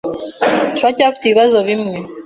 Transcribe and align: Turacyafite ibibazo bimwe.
Turacyafite 0.75 1.23
ibibazo 1.25 1.57
bimwe. 1.67 1.93